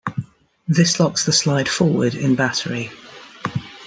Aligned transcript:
This 0.67 0.99
locks 0.99 1.23
the 1.27 1.31
slide 1.31 1.69
forward 1.69 2.15
in 2.15 2.33
battery. 2.33 2.89